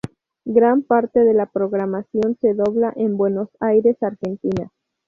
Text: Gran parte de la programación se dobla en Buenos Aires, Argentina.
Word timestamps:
Gran 0.45 0.81
parte 0.81 1.19
de 1.19 1.35
la 1.35 1.45
programación 1.45 2.35
se 2.41 2.55
dobla 2.55 2.91
en 2.95 3.17
Buenos 3.17 3.49
Aires, 3.59 4.01
Argentina. 4.01 4.71